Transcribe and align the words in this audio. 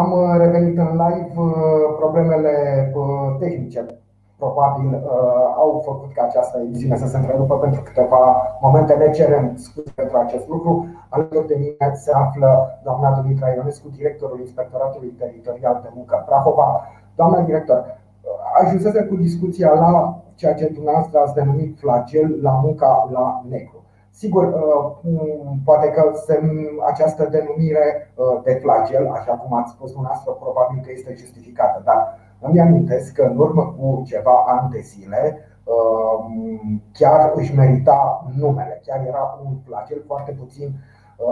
Am 0.00 0.12
uh, 0.12 0.34
revenit 0.36 0.78
în 0.78 0.90
live. 1.02 1.32
Uh, 1.36 1.50
problemele 1.98 2.52
uh, 2.94 3.36
tehnice 3.38 3.86
probabil 4.36 5.02
au 5.56 5.82
făcut 5.84 6.12
ca 6.12 6.22
această 6.22 6.58
emisiune 6.58 6.96
să 6.96 7.06
se 7.06 7.16
întrerupă 7.16 7.58
pentru 7.58 7.82
câteva 7.82 8.56
momente. 8.60 8.94
Ne 8.94 9.10
cerem 9.10 9.56
scuze 9.56 9.92
pentru 9.94 10.16
acest 10.16 10.48
lucru. 10.48 10.86
Alături 11.08 11.46
de 11.46 11.56
mine 11.58 11.94
se 11.94 12.12
află 12.12 12.78
doamna 12.82 13.10
Dumitra 13.10 13.52
Ionescu, 13.54 13.88
directorul 13.88 14.40
Inspectoratului 14.40 15.08
Teritorial 15.08 15.80
de 15.82 15.88
Muncă 15.94 16.24
Prahova. 16.26 16.88
Doamna 17.14 17.40
director, 17.40 18.00
ajunsese 18.62 19.02
cu 19.04 19.16
discuția 19.16 19.72
la 19.72 20.22
ceea 20.34 20.54
ce 20.54 20.68
dumneavoastră 20.68 21.18
ați 21.18 21.34
denumit 21.34 21.78
flagel 21.78 22.38
la 22.42 22.50
munca 22.50 23.08
la 23.12 23.42
negru. 23.48 23.83
Sigur, 24.22 24.44
uh, 24.44 24.84
poate 25.64 25.88
că 25.90 26.12
această 26.86 27.28
denumire 27.30 27.86
uh, 28.14 28.40
de 28.42 28.52
flagel, 28.62 29.10
așa 29.12 29.32
cum 29.32 29.56
ați 29.56 29.72
spus 29.72 29.92
dumneavoastră, 29.92 30.32
probabil 30.32 30.78
că 30.84 30.90
este 30.92 31.14
justificată, 31.16 31.82
dar 31.84 32.18
îmi 32.40 32.60
amintesc 32.60 33.12
că 33.12 33.22
în 33.22 33.38
urmă 33.38 33.74
cu 33.78 34.02
ceva 34.06 34.44
ani 34.46 34.70
de 34.70 34.80
zile 34.80 35.38
uh, 35.64 36.24
chiar 36.92 37.32
își 37.34 37.54
merita 37.54 38.26
numele, 38.36 38.80
chiar 38.86 39.06
era 39.06 39.40
un 39.44 39.52
flagel 39.66 40.02
foarte 40.06 40.32
puțin 40.40 40.70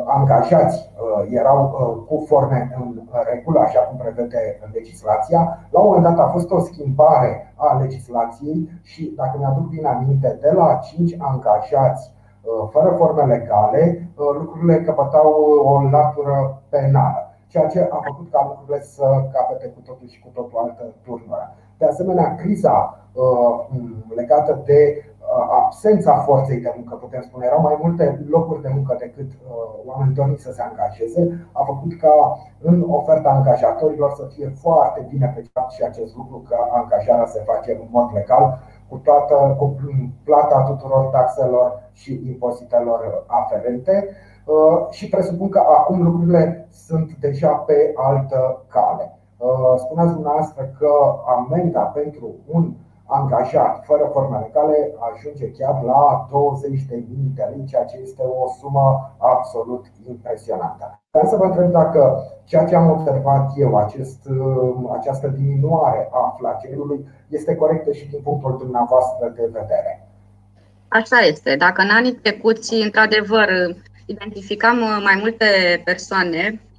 angajați 0.07 0.91
erau 1.31 1.61
cu 2.09 2.25
forme 2.27 2.77
în 2.81 3.09
regulă, 3.33 3.61
așa 3.61 3.81
cum 3.81 3.97
prevede 3.97 4.59
legislația. 4.73 5.69
La 5.71 5.81
un 5.81 5.87
moment 5.87 6.05
dat 6.05 6.27
a 6.27 6.31
fost 6.31 6.51
o 6.51 6.59
schimbare 6.59 7.53
a 7.57 7.77
legislației 7.81 8.71
și, 8.83 9.13
dacă 9.17 9.39
mi-aduc 9.39 9.69
bine 9.69 9.89
aminte, 9.89 10.39
de 10.41 10.51
la 10.51 10.79
5 10.83 11.15
angajați 11.19 12.15
Uh, 12.15 12.22
fără 12.71 12.95
forme 12.97 13.35
legale, 13.35 14.09
uh, 14.17 14.37
lucrurile 14.41 14.83
căpătau 14.83 15.31
o 15.65 15.89
latură 15.91 16.63
penală, 16.69 17.37
ceea 17.47 17.67
ce 17.67 17.89
a 17.91 18.01
făcut 18.05 18.31
ca 18.31 18.45
lucrurile 18.49 18.85
să 18.85 19.05
capete 19.33 19.67
cu 19.67 19.81
totul 19.81 20.09
și 20.09 20.21
cu 20.21 20.31
totul 20.35 20.59
altă 20.59 20.95
turnură. 21.05 21.55
De 21.79 21.87
asemenea, 21.87 22.35
criza 22.35 22.99
uh, 23.13 23.67
legată 24.15 24.63
de 24.65 25.05
absența 25.67 26.15
forței 26.17 26.61
de 26.61 26.73
muncă, 26.77 26.95
putem 26.95 27.23
spune, 27.23 27.47
erau 27.47 27.61
mai 27.61 27.79
multe 27.83 28.25
locuri 28.29 28.63
de 28.63 28.71
muncă 28.75 28.97
decât 28.99 29.31
oamenii 29.87 30.15
dorniți 30.15 30.43
să 30.43 30.53
se 30.53 30.63
angajeze, 30.63 31.49
a 31.53 31.63
făcut 31.65 31.93
ca 31.99 32.39
în 32.61 32.85
oferta 32.89 33.31
angajatorilor 33.31 34.11
să 34.11 34.25
fie 34.35 34.49
foarte 34.65 35.07
bine 35.09 35.33
pe 35.35 35.43
și 35.69 35.83
acest 35.83 36.17
lucru 36.17 36.45
că 36.49 36.57
angajarea 36.73 37.27
se 37.27 37.43
face 37.47 37.73
în 37.73 37.89
mod 37.91 38.11
legal 38.13 38.59
cu, 38.93 39.01
toată, 39.05 39.55
cu 39.59 39.77
plata 40.25 40.63
tuturor 40.63 41.05
taxelor 41.05 41.91
și 41.93 42.21
impozitelor 42.27 43.25
aferente 43.27 44.09
uh, 44.45 44.87
și 44.91 45.09
presupun 45.09 45.49
că 45.49 45.59
acum 45.59 46.03
lucrurile 46.03 46.69
sunt 46.71 47.17
deja 47.21 47.53
pe 47.53 47.93
altă 47.95 48.65
cale. 48.69 49.19
Uh, 49.39 49.75
spuneați 49.77 50.13
dumneavoastră 50.13 50.63
că 50.79 50.91
amenda 51.37 51.81
pentru 51.81 52.35
un 52.47 52.73
angajat 53.21 53.85
fără 53.85 54.05
forme 54.13 54.39
legale 54.39 54.95
ajunge 55.11 55.51
chiar 55.51 55.83
la 55.83 56.29
20.000 56.31 56.87
de 57.35 57.47
lei, 57.51 57.65
ceea 57.65 57.85
ce 57.85 57.97
este 58.03 58.23
o 58.23 58.49
sumă 58.61 59.15
absolut 59.19 59.85
impresionantă. 60.09 61.01
Vreau 61.11 61.29
să 61.29 61.37
vă 61.37 61.45
întreb 61.45 61.71
dacă 61.71 62.23
ceea 62.45 62.65
ce 62.65 62.75
am 62.77 62.91
observat 62.91 63.53
eu, 63.57 63.77
acest, 63.77 64.29
această 64.99 65.29
diminuare 65.29 66.09
a 66.13 66.35
flagelului, 66.39 67.07
este 67.29 67.55
corectă 67.55 67.93
și 67.93 68.09
din 68.09 68.21
punctul 68.23 68.57
dumneavoastră 68.59 69.33
de 69.37 69.49
vedere. 69.53 70.09
Așa 70.89 71.19
este. 71.19 71.57
Dacă 71.57 71.83
în 71.83 71.91
anii 71.91 72.13
trecuți, 72.13 72.75
într-adevăr, 72.75 73.49
identificam 74.07 74.77
mai 74.79 75.19
multe 75.21 75.47
persoane 75.85 76.61
Uh, 76.63 76.72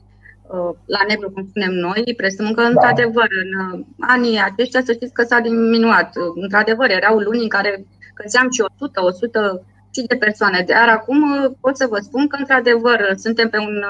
la 0.85 1.01
negru, 1.07 1.31
cum 1.31 1.47
spunem 1.49 1.73
noi, 1.73 2.13
presupun 2.17 2.53
că, 2.53 2.61
da. 2.61 2.67
într-adevăr, 2.67 3.27
în 3.43 3.79
uh, 3.79 3.85
anii 3.99 4.39
aceștia, 4.39 4.81
să 4.85 4.93
știți 4.93 5.13
că 5.13 5.23
s-a 5.23 5.39
diminuat. 5.39 6.15
Uh, 6.15 6.41
într-adevăr, 6.43 6.89
erau 6.89 7.17
luni 7.17 7.41
în 7.41 7.49
care 7.49 7.85
căzeam 8.13 8.49
și 8.49 8.61
100, 8.61 9.03
100 9.03 9.65
și 9.93 10.05
de 10.07 10.15
persoane. 10.15 10.63
Dar 10.67 10.89
acum 10.89 11.19
pot 11.61 11.77
să 11.77 11.87
vă 11.89 11.97
spun 11.97 12.27
că, 12.27 12.35
într-adevăr, 12.39 13.13
suntem 13.15 13.49
pe 13.49 13.57
un 13.57 13.83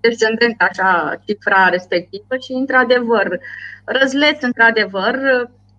descendent, 0.00 0.54
așa, 0.58 1.20
cifra 1.26 1.68
respectivă 1.68 2.36
și, 2.36 2.52
într-adevăr, 2.52 3.38
răzleț, 3.84 4.42
într-adevăr, 4.42 5.14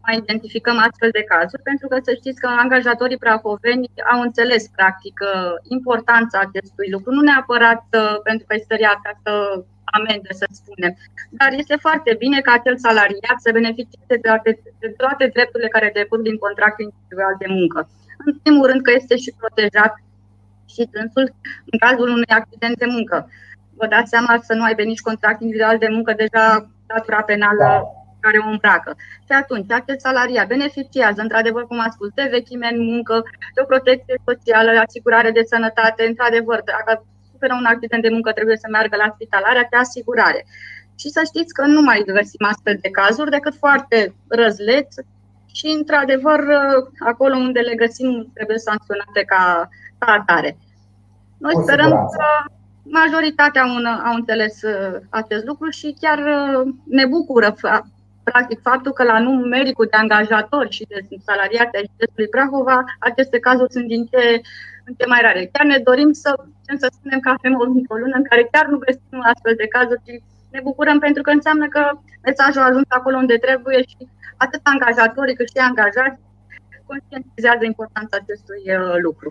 mai 0.05 0.15
identificăm 0.17 0.77
astfel 0.87 1.09
de 1.17 1.23
cazuri, 1.33 1.67
pentru 1.69 1.87
că 1.87 1.97
să 2.01 2.11
știți 2.13 2.41
că 2.41 2.47
angajatorii 2.47 3.23
prahoveni 3.25 3.91
au 4.13 4.19
înțeles 4.21 4.63
practic 4.67 5.17
importanța 5.77 6.37
acestui 6.39 6.89
lucru, 6.95 7.09
nu 7.13 7.21
neapărat 7.21 7.83
uh, 8.01 8.15
pentru 8.27 8.45
că 8.47 8.53
este 8.55 8.73
această 8.73 9.31
amendă, 9.97 10.29
să 10.39 10.45
spunem, 10.61 10.93
dar 11.39 11.51
este 11.61 11.75
foarte 11.85 12.11
bine 12.23 12.39
ca 12.41 12.51
acel 12.51 12.77
salariat 12.77 13.37
să 13.45 13.57
beneficieze 13.59 14.15
de 14.15 14.27
toate, 14.27 14.51
de 14.79 14.89
toate 15.01 15.23
drepturile 15.35 15.69
care 15.75 15.89
decurg 15.93 16.21
din 16.23 16.37
contractul 16.37 16.85
individual 16.85 17.35
de 17.43 17.47
muncă. 17.57 17.79
În 18.25 18.33
primul 18.43 18.65
rând 18.69 18.81
că 18.81 18.91
este 18.91 19.15
și 19.23 19.35
protejat 19.39 19.93
și 20.73 20.89
dânsul 20.91 21.27
în 21.71 21.77
cazul 21.85 22.09
unui 22.09 22.35
accident 22.39 22.75
de 22.77 22.85
muncă. 22.85 23.29
Vă 23.79 23.87
dați 23.87 24.09
seama 24.09 24.33
să 24.47 24.53
nu 24.53 24.63
aibă 24.63 24.81
nici 24.81 25.07
contract 25.09 25.41
individual 25.41 25.77
de 25.77 25.87
muncă, 25.95 26.11
deja 26.13 26.69
datura 26.87 27.21
penală 27.21 27.65
da 27.67 27.98
care 28.19 28.37
o 28.37 28.49
îmbracă. 28.49 28.95
Și 29.27 29.33
atunci, 29.41 29.71
acest 29.71 29.99
salariat 29.99 30.47
beneficiază, 30.47 31.21
într-adevăr, 31.21 31.63
cum 31.67 31.79
am 31.79 31.91
spus, 31.91 32.09
de 32.13 32.27
vechime 32.31 32.67
în 32.73 32.83
muncă, 32.91 33.23
de 33.53 33.61
o 33.61 33.71
protecție 33.73 34.21
socială, 34.25 34.69
asigurare 34.79 35.31
de 35.31 35.43
sănătate, 35.53 36.01
într-adevăr, 36.07 36.61
dacă 36.65 37.05
suferă 37.31 37.53
un 37.53 37.65
accident 37.65 38.01
de 38.01 38.09
muncă, 38.09 38.31
trebuie 38.31 38.57
să 38.57 38.67
meargă 38.71 38.95
la 38.95 39.11
spitalarea 39.15 39.67
de 39.69 39.77
asigurare. 39.77 40.45
Și 40.99 41.09
să 41.09 41.21
știți 41.25 41.53
că 41.53 41.65
nu 41.65 41.81
mai 41.81 42.03
găsim 42.05 42.45
astfel 42.51 42.77
de 42.81 42.89
cazuri 42.89 43.29
decât 43.29 43.55
foarte 43.55 44.13
răzleț 44.27 44.95
și, 45.51 45.67
într-adevăr, 45.77 46.39
acolo 46.99 47.35
unde 47.35 47.59
le 47.59 47.75
găsim 47.75 48.31
trebuie 48.33 48.57
sancționate 48.57 49.21
ca, 49.25 49.69
ca 49.97 50.11
atare. 50.11 50.57
Noi 51.37 51.53
sperăm 51.61 51.89
că 51.89 52.51
majoritatea 52.83 53.61
au, 53.61 53.69
au 54.07 54.13
înțeles 54.13 54.61
uh, 54.61 54.99
acest 55.09 55.45
lucru 55.45 55.69
și 55.69 55.95
chiar 55.99 56.17
uh, 56.17 56.73
ne 56.85 57.05
bucură 57.05 57.55
practic 58.31 58.59
faptul 58.61 58.91
că 58.91 59.03
la 59.03 59.19
numărul 59.19 59.87
de 59.91 59.97
angajatori 60.03 60.75
și 60.77 60.83
de 60.89 60.99
salariați 61.29 61.75
ai 61.75 61.89
județului 61.91 62.33
Prahova, 62.35 62.77
aceste 62.99 63.39
cazuri 63.39 63.71
sunt 63.71 63.87
din 63.87 64.03
ce 64.11 64.41
în 64.87 64.93
ce 64.97 65.05
mai 65.05 65.21
rare. 65.21 65.49
Chiar 65.53 65.65
ne 65.65 65.77
dorim 65.89 66.11
să, 66.11 66.31
să 66.81 66.87
spunem 66.91 67.19
că 67.19 67.29
avem 67.29 67.53
o, 67.61 67.65
o 67.93 67.97
lună 68.01 68.15
în 68.21 68.27
care 68.29 68.43
chiar 68.51 68.65
nu 68.65 68.77
găsim 68.77 69.19
astfel 69.31 69.55
de 69.61 69.67
cazuri, 69.75 70.01
ci 70.05 70.13
ne 70.53 70.59
bucurăm 70.63 70.99
pentru 70.99 71.21
că 71.21 71.31
înseamnă 71.31 71.67
că 71.67 71.81
mesajul 72.27 72.61
a 72.61 72.69
ajuns 72.71 72.89
acolo 72.89 73.15
unde 73.17 73.37
trebuie 73.37 73.79
și 73.91 74.01
atât 74.37 74.61
angajatorii 74.63 75.35
cât 75.35 75.49
și 75.49 75.67
angajați 75.69 76.19
conștientizează 76.89 77.63
importanța 77.65 78.17
acestui 78.21 78.63
uh, 78.77 78.95
lucru. 79.05 79.29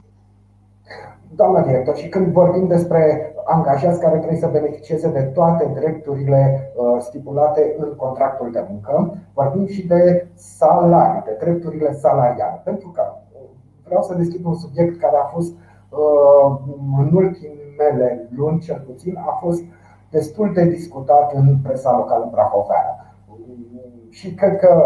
Doamna 1.34 1.60
director, 1.60 1.96
și 1.96 2.08
când 2.08 2.26
vorbim 2.32 2.66
despre 2.66 3.32
angajați 3.44 4.00
care 4.00 4.16
trebuie 4.18 4.38
să 4.38 4.48
beneficieze 4.52 5.08
de 5.08 5.20
toate 5.20 5.72
drepturile 5.74 6.72
uh, 6.76 6.96
stipulate 7.00 7.74
în 7.78 7.94
contractul 7.96 8.50
de 8.52 8.66
muncă, 8.70 9.14
vorbim 9.34 9.66
și 9.66 9.86
de 9.86 10.26
salarii, 10.34 11.22
de 11.24 11.36
drepturile 11.40 11.92
salariale. 11.92 12.60
Pentru 12.64 12.88
că 12.88 13.02
uh, 13.32 13.40
vreau 13.84 14.02
să 14.02 14.14
deschid 14.14 14.44
un 14.44 14.54
subiect 14.54 15.00
care 15.00 15.16
a 15.16 15.24
fost 15.24 15.52
uh, 15.52 16.56
în 16.98 17.10
ultimele 17.14 18.28
luni, 18.36 18.60
cel 18.60 18.82
puțin, 18.86 19.16
a 19.26 19.38
fost 19.40 19.62
destul 20.10 20.52
de 20.52 20.64
discutat 20.64 21.32
în 21.32 21.56
presa 21.62 21.96
locală 21.96 22.28
brahoveană. 22.32 22.92
Și 24.10 24.34
cred 24.34 24.56
că 24.58 24.82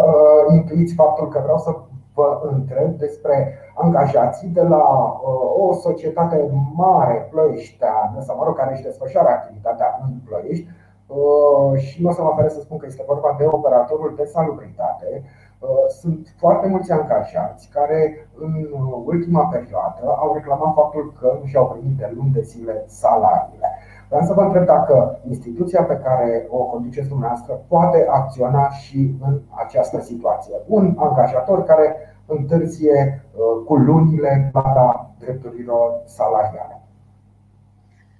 intuiți 0.52 0.94
faptul 0.94 1.28
că 1.28 1.40
vreau 1.42 1.58
să 1.58 1.76
vă 2.14 2.50
întreb 2.52 2.98
despre 2.98 3.54
angajații 3.74 4.48
de 4.48 4.62
la 4.62 4.84
uh, 4.84 5.68
o 5.68 5.72
societate 5.72 6.50
mare 6.74 7.28
plăieșteană, 7.30 8.20
sau 8.20 8.36
mă 8.36 8.44
rog, 8.44 8.56
care 8.56 8.72
își 8.72 8.82
desfășoară 8.82 9.28
activitatea 9.28 10.00
în 10.02 10.10
Ploiești, 10.26 10.68
uh, 11.06 11.78
și 11.78 12.02
nu 12.02 12.08
o 12.08 12.12
să 12.12 12.22
mă 12.22 12.28
oferesc 12.28 12.54
să 12.54 12.60
spun 12.60 12.78
că 12.78 12.86
este 12.86 13.04
vorba 13.06 13.34
de 13.38 13.44
operatorul 13.46 14.12
de 14.16 14.24
salubritate. 14.24 15.22
Uh, 15.58 15.68
sunt 16.00 16.34
foarte 16.38 16.66
mulți 16.66 16.92
angajați 16.92 17.68
care 17.72 18.28
în 18.38 18.52
ultima 19.04 19.44
perioadă 19.46 20.16
au 20.18 20.34
reclamat 20.34 20.74
faptul 20.74 21.14
că 21.20 21.36
nu 21.40 21.46
și-au 21.46 21.66
primit 21.68 21.96
de 21.98 22.12
luni 22.16 22.32
de 22.32 22.40
zile 22.40 22.84
salariile. 22.86 23.68
Vreau 24.08 24.26
să 24.26 24.32
vă 24.32 24.42
întreb 24.42 24.64
dacă 24.64 25.18
instituția 25.28 25.82
pe 25.82 26.00
care 26.04 26.46
o 26.50 26.58
conduceți 26.58 27.08
dumneavoastră 27.08 27.60
poate 27.68 28.06
acționa 28.10 28.68
și 28.68 29.16
în 29.26 29.40
această 29.64 30.00
situație. 30.00 30.54
Un 30.66 30.94
angajator 30.98 31.64
care 31.64 31.96
întârzie 32.38 33.24
uh, 33.32 33.64
cu 33.66 33.74
lunile 33.74 34.48
plata 34.52 35.14
drepturilor 35.18 36.02
salariale. 36.06 36.82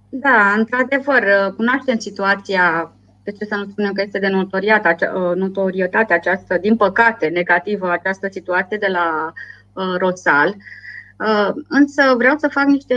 Da, 0.08 0.54
într-adevăr, 0.56 1.22
uh, 1.22 1.52
cunoaștem 1.56 1.98
situația, 1.98 2.92
de 3.24 3.30
ce 3.30 3.44
să 3.44 3.54
nu 3.54 3.64
spunem 3.64 3.92
că 3.92 4.02
este 4.02 4.18
de 4.18 4.30
uh, 4.34 5.34
notorietate 5.34 6.12
această, 6.12 6.58
din 6.58 6.76
păcate, 6.76 7.26
negativă 7.26 7.90
această 7.90 8.28
situație 8.30 8.76
de 8.76 8.88
la 8.90 9.32
Rosal. 9.98 10.54
Însă 11.68 12.02
vreau 12.16 12.36
să 12.36 12.48
fac 12.48 12.64
niște 12.64 12.94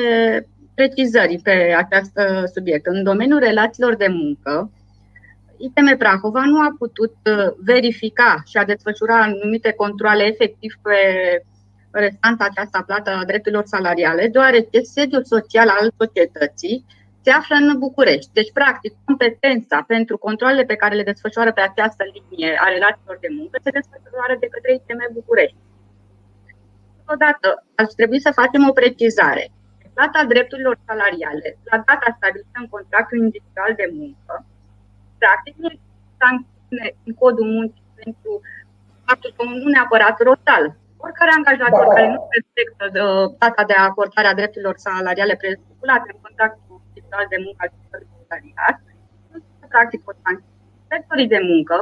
precizări 0.73 1.39
pe 1.43 1.75
acest 1.77 2.11
subiect. 2.53 2.85
În 2.85 3.03
domeniul 3.03 3.39
relațiilor 3.39 3.95
de 3.95 4.07
muncă, 4.09 4.69
ITM 5.57 5.97
Prahova 5.97 6.43
nu 6.45 6.59
a 6.59 6.75
putut 6.77 7.15
uh, 7.23 7.53
verifica 7.63 8.41
și 8.45 8.57
a 8.57 8.65
desfășura 8.65 9.21
anumite 9.21 9.71
controle 9.71 10.23
efectiv 10.23 10.73
pe 10.81 10.97
restanta 11.91 12.43
aceasta 12.43 12.83
plată 12.85 13.09
a 13.09 13.25
drepturilor 13.25 13.65
salariale, 13.65 14.27
deoarece 14.27 14.79
sediul 14.81 15.23
social 15.23 15.69
al 15.69 15.91
societății 15.97 16.85
se 17.21 17.31
află 17.31 17.55
în 17.55 17.79
București. 17.79 18.33
Deci, 18.33 18.51
practic, 18.59 18.93
competența 19.05 19.77
pentru 19.87 20.17
controlele 20.17 20.63
pe 20.63 20.75
care 20.81 20.95
le 20.95 21.09
desfășoară 21.11 21.51
pe 21.53 21.61
această 21.61 22.03
linie 22.13 22.51
a 22.63 22.67
relațiilor 22.75 23.17
de 23.21 23.29
muncă 23.37 23.55
se 23.63 23.75
desfășoară 23.77 24.35
de 24.39 24.47
către 24.53 24.71
ITM 24.73 25.01
București. 25.19 25.61
Odată, 27.13 27.49
ar 27.75 27.85
trebui 27.99 28.19
să 28.25 28.37
facem 28.41 28.61
o 28.69 28.77
precizare. 28.81 29.45
Plata 29.93 30.21
drepturilor 30.33 30.75
salariale, 30.87 31.49
la 31.71 31.77
data 31.89 32.07
stabilită 32.17 32.57
în 32.63 32.67
contractul 32.75 33.17
individual 33.25 33.71
de 33.81 33.87
muncă, 33.99 34.33
practic 35.25 35.53
nu 35.63 35.69
sancțiune 36.21 36.87
în 37.05 37.13
codul 37.21 37.47
muncii 37.55 37.85
pentru 38.01 38.31
faptul 39.07 39.31
că 39.35 39.41
nu 39.61 39.67
neapărat 39.75 40.17
rotal. 40.29 40.63
Oricare 41.05 41.31
angajator 41.33 41.85
da, 41.85 41.91
da. 41.91 41.95
care 41.95 42.07
nu 42.15 42.21
respectă 42.37 42.83
uh, 42.87 43.25
data 43.43 43.63
de 43.71 43.77
acordare 43.89 44.27
a 44.29 44.39
drepturilor 44.39 44.75
salariale 44.87 45.35
presupulate 45.41 46.07
în 46.13 46.19
contractul 46.25 46.75
individual 46.87 47.25
de 47.33 47.39
muncă 47.45 47.59
al 47.63 47.71
salariat, 47.91 48.77
nu 49.31 49.37
se 49.59 49.65
practic 49.73 50.01
o 50.09 50.13
sancțiune. 50.23 50.53
Sectorii 50.91 51.33
de 51.35 51.41
muncă 51.51 51.75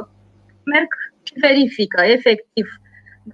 merg 0.72 0.90
și 1.26 1.34
verifică 1.46 2.00
efectiv 2.16 2.66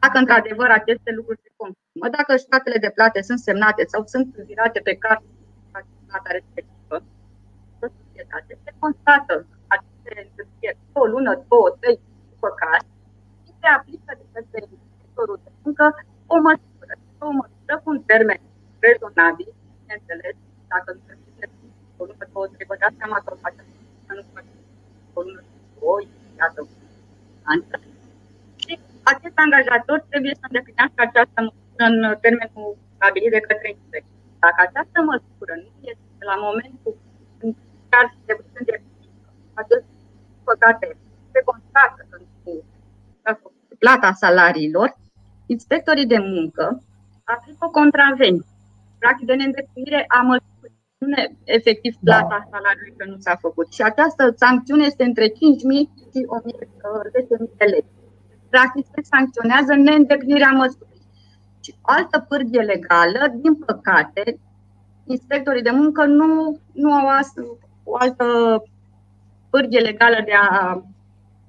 dacă 0.02 0.16
într-adevăr 0.18 0.68
aceste 0.70 1.10
lucruri 1.18 1.40
se 1.44 1.50
confirmă, 1.56 2.06
dacă 2.16 2.32
statele 2.36 2.78
de 2.84 2.90
plate 2.96 3.20
sunt 3.28 3.38
semnate 3.38 3.82
sau 3.92 4.02
sunt 4.12 4.26
virate 4.50 4.80
pe 4.88 4.94
carte 5.04 5.24
plata 6.10 6.30
respectivă, 6.38 6.96
societate, 7.80 8.52
se 8.64 8.72
constată 8.78 9.34
aceste 9.74 10.10
întârzieri 10.26 10.78
o 10.92 11.04
lună, 11.14 11.32
două, 11.48 11.68
trei, 11.80 11.98
după 12.32 12.48
care 12.60 12.78
se 13.60 13.68
aplică 13.76 14.12
de 14.20 14.24
către 14.32 14.60
sectorul 14.98 15.38
de 15.44 15.50
muncă 15.62 15.84
o 16.34 16.36
măsură, 16.46 16.94
o 17.28 17.30
măsură 17.40 17.74
cu 17.82 17.88
un 17.94 18.00
termen 18.10 18.40
rezonabil, 18.84 19.50
bineînțeles, 19.80 20.34
dacă 20.72 20.88
nu 20.94 21.00
se 21.06 21.44
o 22.00 22.04
lună, 22.08 22.24
două, 22.32 22.46
trei, 22.52 22.70
vă 22.70 22.76
dați 22.82 22.98
seama 23.00 23.18
că 23.24 23.28
o 23.34 23.36
faceți 23.44 23.70
nu 24.06 24.24
o 25.18 25.20
lună, 25.26 25.42
două, 25.78 25.98
iată, 26.38 26.60
ani, 27.50 27.64
acest 29.12 29.36
angajator 29.44 29.98
trebuie 30.10 30.34
să 30.40 30.44
îndeplinească 30.48 31.00
această 31.20 31.40
măsură 31.48 31.84
în 31.90 31.96
termenul 32.24 32.70
stabilit 32.96 33.30
de 33.36 33.46
către 33.48 33.68
inspecție. 33.76 34.18
Dacă 34.44 34.58
această 34.66 34.98
măsură 35.10 35.52
nu 35.64 35.70
este 35.92 36.22
la 36.30 36.36
momentul 36.46 36.94
în 37.42 37.48
care 37.92 38.08
se 38.24 38.32
îndeplinească, 38.58 39.28
acest 39.62 39.86
păcate 40.48 40.86
se 41.32 41.40
constată 41.48 42.00
cu 42.42 42.52
plata 43.82 44.10
salariilor, 44.24 44.88
inspectorii 45.54 46.12
de 46.14 46.20
muncă 46.34 46.64
aplică 47.32 47.64
o 47.68 47.76
contravenție, 47.80 48.56
practic 49.02 49.26
de 49.26 49.34
neîndeplinire 49.34 50.00
a 50.16 50.20
măsurii, 50.30 50.78
nu 50.98 51.16
efectiv 51.58 51.92
da. 52.00 52.16
plata 52.16 52.38
da. 52.38 52.48
salariului 52.54 52.94
că 52.98 53.04
nu 53.10 53.16
s-a 53.24 53.36
făcut. 53.44 53.66
Și 53.76 53.82
această 53.82 54.22
sancțiune 54.42 54.84
este 54.84 55.04
între 55.10 55.26
5.000 55.28 55.32
și 56.12 56.20
10.000 57.42 57.56
de 57.60 57.64
lei 57.72 57.84
practic 58.50 58.84
se 58.94 59.00
sancționează 59.12 59.72
neîndeplinirea 59.74 60.52
măsurii. 60.60 60.99
Și 61.60 61.74
o 61.82 61.92
altă 61.96 62.26
pârghie 62.28 62.60
legală, 62.60 63.32
din 63.34 63.54
păcate, 63.54 64.38
inspectorii 65.06 65.62
de 65.62 65.70
muncă 65.70 66.04
nu, 66.04 66.60
nu 66.72 66.92
au 66.92 67.06
o 67.84 67.96
altă 67.96 68.24
pârghie 69.50 69.80
legală 69.80 70.22
de 70.24 70.32
a 70.34 70.82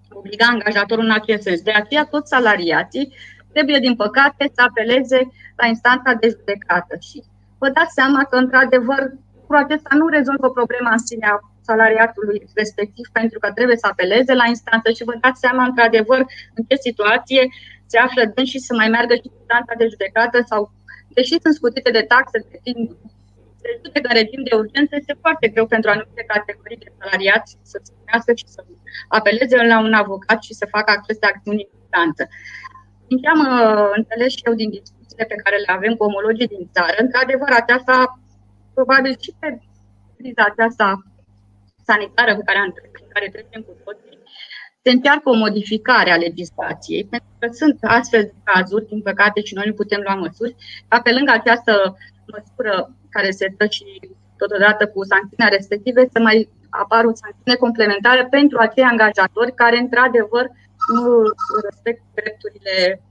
obliga 0.10 0.46
angajatorul 0.50 1.04
în 1.04 1.12
acest 1.12 1.42
sens. 1.42 1.62
De 1.62 1.72
aceea, 1.72 2.06
toți 2.06 2.30
salariații 2.30 3.14
trebuie, 3.52 3.80
din 3.80 3.96
păcate, 3.96 4.52
să 4.56 4.62
apeleze 4.68 5.20
la 5.56 5.68
instanța 5.68 6.14
de 6.14 6.28
judecată. 6.30 6.96
Și 7.00 7.24
vă 7.58 7.70
dați 7.70 7.94
seama 7.94 8.24
că, 8.24 8.36
într-adevăr, 8.38 9.12
cu 9.48 9.54
acesta 9.54 9.96
nu 9.96 10.08
rezolvă 10.08 10.50
problema 10.50 10.92
în 10.92 10.98
sine 10.98 11.28
a 11.28 11.40
salariatului 11.62 12.48
respectiv 12.56 13.06
pentru 13.12 13.40
că 13.40 13.52
trebuie 13.52 13.78
să 13.78 13.88
apeleze 13.92 14.34
la 14.34 14.46
instanță 14.48 14.92
și 14.92 15.04
vă 15.04 15.16
dați 15.22 15.40
seama 15.40 15.64
într-adevăr 15.64 16.20
în 16.56 16.64
ce 16.68 16.76
situație 16.76 17.42
se 17.92 17.98
află 18.06 18.24
dând 18.34 18.48
și 18.54 18.60
să 18.68 18.72
mai 18.80 18.90
meargă 18.96 19.14
și 19.16 19.32
instanța 19.38 19.74
de 19.82 19.88
judecată 19.94 20.38
sau 20.52 20.62
deși 21.18 21.36
sunt 21.44 21.56
scutite 21.60 21.92
de 21.98 22.04
taxe 22.14 22.38
de 22.52 22.60
timp 22.66 22.86
se 23.62 23.70
judecă 23.84 24.08
în 24.12 24.20
regim 24.22 24.42
de 24.50 24.56
urgență, 24.62 24.92
este 24.96 25.16
foarte 25.24 25.46
greu 25.54 25.66
pentru 25.74 25.90
anumite 25.90 26.24
categorii 26.34 26.84
de 26.84 26.90
salariați 27.00 27.52
să 27.72 27.78
se 27.84 27.92
spunească 27.92 28.32
și 28.40 28.48
să 28.56 28.60
apeleze 29.18 29.56
la 29.74 29.78
un 29.88 29.94
avocat 30.04 30.40
și 30.48 30.54
să 30.60 30.74
facă 30.76 30.90
aceste 30.94 31.26
acțiuni 31.32 31.64
în 31.66 31.72
instanță. 31.80 32.24
Din 33.08 33.18
ce 33.22 33.28
am 33.36 33.42
uh, 33.52 33.90
înțeles 34.00 34.32
și 34.38 34.48
eu 34.48 34.54
din 34.62 34.70
discuțiile 34.78 35.26
pe 35.32 35.42
care 35.44 35.58
le 35.66 35.72
avem 35.78 35.94
cu 35.96 36.04
omologii 36.10 36.54
din 36.56 36.64
țară, 36.76 36.98
într-adevăr, 37.06 37.52
aceasta, 37.62 37.96
probabil 38.78 39.14
și 39.24 39.32
pe 39.40 39.48
criza 40.18 40.44
aceasta 40.52 40.88
sanitară 41.90 42.32
cu 42.36 42.44
care, 42.48 42.60
prin 42.96 43.08
care 43.14 43.28
trecem 43.36 43.62
cu 43.68 43.74
toții, 43.84 44.11
se 44.84 44.90
încearcă 44.92 45.30
o 45.30 45.36
modificare 45.36 46.12
a 46.12 46.24
legislației, 46.28 47.06
pentru 47.06 47.30
că 47.40 47.48
sunt 47.52 47.78
astfel 47.82 48.24
de 48.24 48.34
cazuri, 48.44 48.88
din 48.88 49.02
păcate, 49.02 49.42
și 49.42 49.54
noi 49.54 49.68
nu 49.68 49.74
putem 49.74 50.02
lua 50.06 50.16
măsuri, 50.16 50.56
ca 50.88 51.02
pe 51.02 51.12
lângă 51.12 51.32
această 51.32 51.98
măsură 52.34 52.74
care 53.10 53.32
se 53.32 53.54
dă 53.58 53.66
și 53.66 53.86
totodată 54.38 54.88
cu 54.88 55.04
sancțiunea 55.04 55.56
respective, 55.58 56.10
să 56.14 56.20
mai 56.20 56.50
apară 56.70 57.08
o 57.08 57.20
sancțiune 57.22 57.58
complementară 57.66 58.28
pentru 58.30 58.58
acei 58.58 58.84
angajatori 58.84 59.60
care, 59.62 59.78
într-adevăr, 59.78 60.46
nu 60.94 61.04
respectă 61.68 62.06
drepturile 62.14 63.02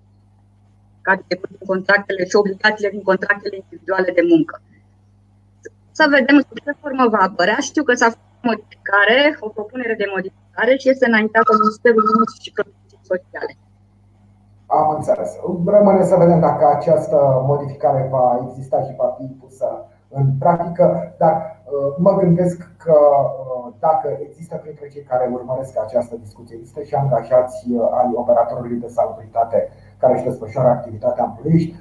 care 1.03 1.25
decurg 1.29 1.51
din 1.59 1.67
contractele 1.67 2.23
și 2.29 2.37
obligațiile 2.37 2.91
din 2.91 3.03
contractele 3.03 3.57
individuale 3.57 4.11
de 4.19 4.25
muncă. 4.33 4.63
Să 5.99 6.07
vedem 6.17 6.37
în 6.37 6.45
ce 6.65 6.81
formă 6.81 7.09
va 7.09 7.19
apărea. 7.19 7.59
Știu 7.61 7.83
că 7.83 7.95
s-a 7.95 8.11
modificare, 8.43 9.37
o 9.41 9.49
propunere 9.49 9.95
de 9.95 10.07
modificare 10.15 10.40
și 10.81 10.91
este 10.93 11.07
înaintată 11.07 11.51
Ministerul 11.63 12.05
Muncii 12.17 12.45
și 12.45 12.53
Protecției 12.57 13.09
Sociale. 13.13 13.53
Am 14.79 14.89
înțeles. 14.97 15.31
Rămâne 15.77 16.03
să 16.11 16.17
vedem 16.25 16.41
dacă 16.49 16.65
această 16.77 17.19
modificare 17.51 18.09
va 18.15 18.27
exista 18.45 18.79
și 18.87 18.93
va 19.01 19.09
fi 19.19 19.27
pusă 19.43 19.69
în 20.19 20.25
practică, 20.39 21.15
dar 21.19 21.35
uh, 21.37 21.95
mă 21.99 22.13
gândesc 22.21 22.57
că 22.85 22.99
uh, 23.21 23.73
dacă 23.79 24.09
există 24.27 24.55
printre 24.57 24.89
cei 24.89 25.03
care 25.03 25.31
urmăresc 25.33 25.73
această 25.79 26.15
discuție, 26.25 26.57
există 26.57 26.83
și 26.83 26.95
angajați 26.95 27.59
uh, 27.71 27.99
ai 27.99 28.11
operatorului 28.15 28.77
de 28.85 28.89
salubritate 28.89 29.69
care 29.99 30.13
își 30.15 30.25
desfășoară 30.29 30.69
activitatea 30.69 31.25
în 31.25 31.33
Ploiești, 31.39 31.75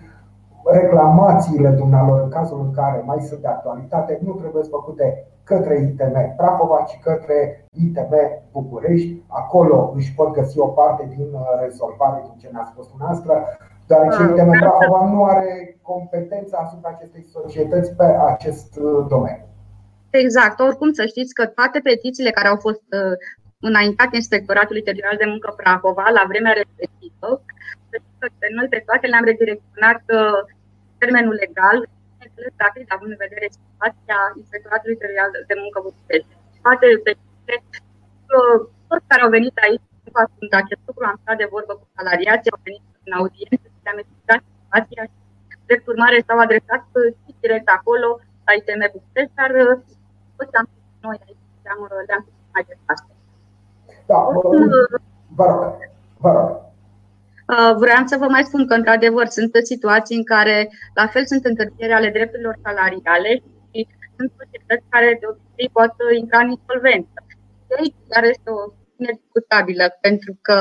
reclamațiile 0.66 1.70
dumnealor 1.70 2.22
în 2.22 2.30
cazul 2.30 2.60
în 2.60 2.72
care 2.72 3.04
mai 3.06 3.20
sunt 3.20 3.42
de 3.42 3.48
actualitate 3.48 4.20
nu 4.22 4.34
trebuie 4.34 4.64
făcute 4.64 5.26
către 5.52 5.76
ITM 5.88 6.16
Prahova, 6.40 6.80
ci 6.90 6.96
către 7.08 7.38
ITM 7.84 8.14
București. 8.52 9.12
Acolo 9.42 9.78
își 9.96 10.14
pot 10.18 10.30
găsi 10.40 10.60
o 10.60 10.68
parte 10.80 11.04
din 11.16 11.30
uh, 11.34 11.42
rezolvare 11.64 12.20
din 12.28 12.36
ce 12.42 12.48
ne-a 12.52 12.68
spus 12.72 12.86
dumneavoastră, 12.88 13.34
deoarece 13.88 14.22
ah, 14.22 14.30
ITM 14.30 14.52
Prahova 14.64 15.02
nu 15.14 15.20
are 15.24 15.78
competența 15.82 16.58
asupra 16.58 16.90
acestei 16.96 17.26
societăți 17.36 17.90
pe 18.00 18.08
acest 18.34 18.70
uh, 18.76 19.06
domeniu. 19.14 19.48
Exact. 20.10 20.60
Oricum 20.60 20.92
să 21.00 21.04
știți 21.06 21.34
că 21.34 21.44
toate 21.46 21.80
petițiile 21.90 22.32
care 22.38 22.48
au 22.48 22.60
fost 22.68 22.86
uh, 23.00 23.16
înaintate 23.70 24.16
Inspectoratului 24.16 24.86
Teritorial 24.88 25.18
de 25.24 25.32
Muncă 25.34 25.50
Prahova 25.60 26.08
la 26.18 26.24
vremea 26.32 26.54
respectivă, 26.62 27.30
noi 28.58 28.68
pe 28.70 28.84
toate 28.88 29.08
le-am 29.08 29.30
redirecționat 29.32 30.02
termenul 30.98 31.36
legal, 31.46 31.78
bineînțeles 32.20 32.54
rapid, 32.64 32.86
având 32.96 33.12
în 33.16 33.24
vedere 33.26 33.48
situația 33.58 34.20
Inspectoratului 34.42 35.00
Teritorial 35.02 35.32
de 35.50 35.56
Muncă 35.64 35.78
București. 35.88 36.32
Toate 36.66 36.88
toți 38.90 39.10
care 39.12 39.22
au 39.26 39.32
venit 39.38 39.56
aici 39.66 39.88
nu 40.04 40.12
sunt 40.40 40.52
acest 40.62 40.82
lucru, 40.90 41.04
am 41.06 41.20
stat 41.22 41.38
de 41.42 41.52
vorbă 41.56 41.74
cu 41.80 41.86
salariații, 41.98 42.54
au 42.54 42.62
venit 42.68 42.84
în 43.06 43.14
audiență, 43.20 43.66
le-am 43.84 44.00
explicat 44.02 44.42
situația 44.52 45.04
și 45.12 45.18
drept 45.68 45.86
urmare 45.94 46.18
s-au 46.28 46.40
adresat 46.46 46.82
și 47.24 47.32
direct 47.44 47.68
acolo 47.78 48.08
la 48.46 48.52
ITM 48.58 48.82
București, 48.96 49.38
dar 49.40 49.52
tot 50.38 50.48
ce 50.52 50.58
am 50.62 50.68
spus 50.72 50.86
noi 51.06 51.18
aici 51.26 51.46
le-am, 51.66 51.80
le-am 52.10 52.24
mai 52.54 52.64
departe. 52.70 53.12
Da, 54.10 54.20
vă 55.38 55.46
rog, 55.52 55.72
vă 56.24 56.32
rog. 56.38 56.69
Uh, 57.54 57.74
vreau 57.84 58.02
să 58.06 58.18
vă 58.18 58.28
mai 58.36 58.44
spun 58.44 58.68
că, 58.68 58.74
într-adevăr, 58.74 59.28
sunt 59.28 59.52
situații 59.72 60.18
în 60.18 60.26
care, 60.34 60.70
la 60.94 61.08
fel, 61.08 61.26
sunt 61.26 61.44
întârzieri 61.46 61.94
ale 61.94 62.10
drepturilor 62.10 62.56
salariale 62.64 63.32
și 63.72 63.80
sunt 64.18 64.30
societăți 64.40 64.90
care, 64.90 65.18
de 65.20 65.26
obicei, 65.32 65.70
pot 65.78 65.94
intra 66.22 66.40
în 66.40 66.50
insolvență. 66.58 67.18
De 67.68 67.76
aici, 67.80 68.00
chiar 68.10 68.24
este 68.24 68.50
o 68.60 68.62
nediscutabilă, 69.04 69.86
pentru 70.06 70.32
că 70.42 70.58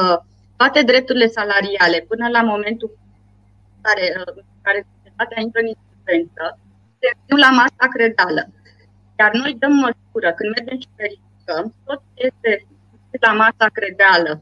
toate 0.57 0.81
drepturile 0.91 1.29
salariale, 1.39 1.99
până 2.11 2.27
la 2.37 2.43
momentul 2.53 2.91
în 3.75 3.81
care, 3.87 4.05
uh, 4.19 4.45
care 4.67 4.79
societatea 4.93 5.41
intră 5.45 5.61
în 5.63 5.71
insolvență, 5.75 6.45
nu 7.31 7.37
la 7.37 7.51
masa 7.61 7.87
credală. 7.95 8.43
Iar 9.21 9.33
noi 9.41 9.53
dăm 9.63 9.75
măsură, 9.87 10.29
când 10.39 10.49
mergem 10.55 10.79
și 10.85 10.99
verificăm, 11.01 11.65
tot 11.87 12.01
este 12.29 12.51
la 13.27 13.33
masa 13.43 13.67
credeală. 13.77 14.33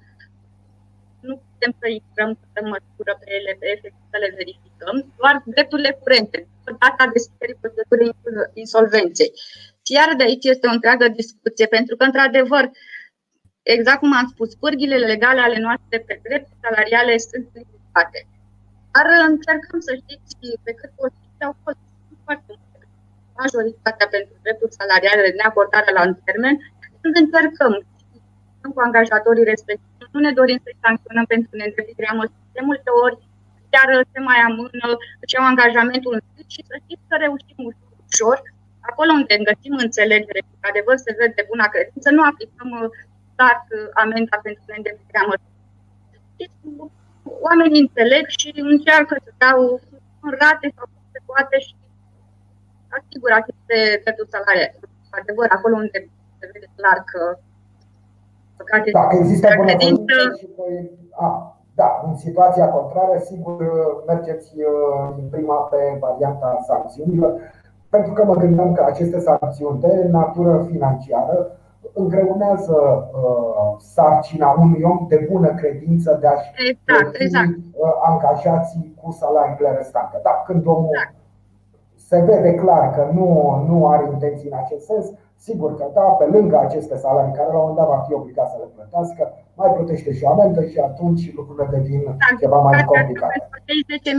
Nu 1.29 1.35
putem 1.49 1.73
să 1.81 1.87
intrăm, 1.99 2.31
să 2.41 2.47
dăm 2.55 2.67
măsură 2.75 3.13
pe 3.21 3.27
ele, 3.39 3.53
pe 3.61 3.67
efect, 3.75 3.97
să 4.13 4.17
le 4.25 4.31
verificăm, 4.39 4.97
doar 5.21 5.35
drepturile 5.55 5.93
curente, 6.03 6.39
data 6.85 7.05
deschiderii 7.15 7.61
procedurii 7.63 8.13
insolvenței. 8.63 9.31
Și 9.85 9.93
iar 9.99 10.11
de 10.19 10.25
aici 10.29 10.51
este 10.53 10.67
o 10.67 10.77
întreagă 10.77 11.07
discuție, 11.21 11.67
pentru 11.77 11.95
că, 11.97 12.05
într-adevăr, 12.05 12.65
exact 13.75 14.01
cum 14.03 14.13
am 14.21 14.27
spus, 14.33 14.51
pârghile 14.63 14.99
legale 15.13 15.41
ale 15.41 15.59
noastre 15.67 15.97
pe 16.07 16.15
drepturi 16.27 16.63
salariale 16.67 17.13
sunt 17.31 17.47
limitate. 17.59 18.21
Dar 18.95 19.07
încercăm 19.31 19.81
să 19.89 19.93
știți 20.03 20.33
pe 20.65 20.73
cât 20.79 20.91
posibil 21.01 21.43
au 21.49 21.55
fost 21.65 21.81
foarte 22.25 22.53
multe. 22.61 22.85
Majoritatea 23.43 24.07
pentru 24.15 24.35
drepturi 24.45 24.79
salariale 24.81 25.23
de 25.27 25.37
neacordare 25.39 25.91
la 25.97 26.03
un 26.09 26.15
termen, 26.27 26.55
când 27.01 27.15
încercăm 27.23 27.73
cu 28.75 28.81
angajatorii 28.89 29.51
respectivi. 29.53 29.96
Nu 30.17 30.23
ne 30.27 30.39
dorim 30.41 30.61
să-i 30.65 30.83
sancționăm 30.85 31.27
pentru 31.35 31.53
neîndeplinirea 31.57 32.19
măsurii. 32.19 32.55
De 32.57 32.63
multe 32.69 32.91
ori 33.05 33.17
chiar 33.73 33.89
se 34.13 34.21
mai 34.29 34.41
amână, 34.49 34.87
își 35.23 35.37
au 35.39 35.45
angajamentul 35.53 36.13
în 36.17 36.23
și 36.55 36.61
să 36.69 36.75
știți 36.83 37.09
că 37.09 37.15
reușim 37.25 37.59
ușor, 38.07 38.39
acolo 38.91 39.11
unde 39.21 39.47
găsim 39.49 39.75
înțelegere, 39.87 40.41
cu 40.47 40.67
adevăr 40.71 40.97
se 41.07 41.13
vede 41.19 41.43
bună 41.51 41.67
credință, 41.73 42.09
nu 42.11 42.23
aplicăm 42.31 42.71
stat 43.33 43.63
uh, 43.71 43.77
uh, 43.77 43.91
amenda 44.03 44.37
pentru 44.47 44.63
neîndeplinirea 44.67 45.29
măsurii. 45.29 45.55
Oamenii 47.47 47.85
înțeleg 47.87 48.25
și 48.41 48.49
încearcă 48.73 49.15
să 49.25 49.31
dau 49.45 49.59
în 50.27 50.33
rate 50.41 50.67
sau 50.77 50.87
se 51.13 51.21
poate 51.29 51.57
și 51.67 51.75
asigură 52.97 53.35
aceste 53.37 53.77
drepturi 54.03 54.33
salariale. 54.35 54.75
Adevăr, 55.19 55.49
acolo 55.57 55.75
unde 55.85 55.99
se 56.39 56.51
vede 56.53 56.69
clar 56.79 56.99
că 57.11 57.23
dacă 58.93 59.17
există 59.17 59.49
bunăvoință 59.57 60.15
și 60.39 60.49
a, 61.11 61.57
da, 61.75 62.03
în 62.07 62.17
situația 62.17 62.69
contrară, 62.69 63.19
sigur, 63.19 63.57
mergeți 64.07 64.53
în 65.17 65.25
uh, 65.25 65.31
prima 65.31 65.55
pe 65.55 65.97
varianta 66.01 66.65
sancțiunilor, 66.67 67.41
pentru 67.89 68.13
că 68.13 68.25
mă 68.25 68.35
gândeam 68.35 68.73
că 68.73 68.85
aceste 68.87 69.19
sancțiuni 69.19 69.81
de 69.81 70.09
natură 70.11 70.67
financiară 70.71 71.51
îngreunează 71.93 73.09
uh, 73.13 73.77
sarcina 73.79 74.57
unui 74.59 74.83
om 74.83 75.07
de 75.09 75.27
bună 75.31 75.55
credință 75.55 76.19
de 76.21 76.27
a-și 76.27 76.51
exact, 76.71 77.15
exact. 77.19 77.49
Uh, 77.73 77.91
angajații 78.03 78.95
cu 79.03 79.11
salariile 79.11 79.71
restante. 79.77 80.21
Da, 80.23 80.43
când 80.47 80.67
omul 80.67 80.91
exact. 80.93 81.15
se 81.95 82.21
vede 82.21 82.55
clar 82.55 82.91
că 82.95 83.09
nu, 83.13 83.29
nu 83.69 83.87
are 83.87 84.09
intenții 84.13 84.51
în 84.51 84.59
acest 84.65 84.85
sens, 84.85 85.07
Sigur 85.39 85.71
că 85.79 85.87
da, 85.95 86.01
pe 86.01 86.25
lângă 86.25 86.57
aceste 86.59 86.97
salarii 86.97 87.37
care 87.39 87.51
la 87.53 87.59
un 87.59 87.67
moment 87.69 87.79
dat 87.81 87.89
va 87.95 88.05
fi 88.07 88.13
obligat 88.21 88.49
să 88.51 88.57
le 88.63 88.69
plătească, 88.77 89.23
mai 89.61 89.71
plătește 89.77 90.11
și 90.17 90.25
o 90.25 90.31
amendă 90.35 90.61
și 90.71 90.79
atunci 90.89 91.35
lucrurile 91.39 91.67
devin 91.77 92.03
da, 92.05 92.29
ceva 92.43 92.59
mai 92.67 92.85
complicate. 92.85 93.49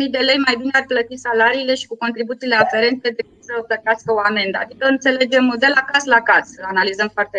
10.000 0.08 0.16
de 0.16 0.22
lei 0.30 0.40
mai 0.46 0.56
bine 0.62 0.74
ar 0.80 0.86
plăti 0.92 1.26
salariile 1.28 1.74
și 1.82 1.90
cu 1.90 1.96
contribuțiile 2.04 2.56
aferente 2.66 3.08
decât 3.18 3.40
să 3.50 3.54
plătească 3.70 4.10
o 4.14 4.20
amendă. 4.30 4.58
Adică 4.64 4.84
înțelegem 4.94 5.46
de 5.64 5.70
la 5.76 5.82
caz 5.92 6.04
la 6.16 6.22
caz, 6.30 6.48
analizăm 6.72 7.10
foarte 7.18 7.38